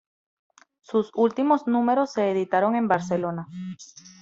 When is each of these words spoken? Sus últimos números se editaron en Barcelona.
Sus 0.81 1.11
últimos 1.13 1.67
números 1.67 2.11
se 2.13 2.31
editaron 2.31 2.75
en 2.75 2.87
Barcelona. 2.87 3.47